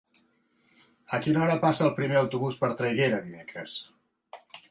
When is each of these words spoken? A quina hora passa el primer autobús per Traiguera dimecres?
A 1.17 1.19
quina 1.25 1.43
hora 1.43 1.57
passa 1.65 1.85
el 1.89 1.93
primer 2.01 2.17
autobús 2.23 2.57
per 2.63 2.71
Traiguera 2.81 3.23
dimecres? 3.29 3.79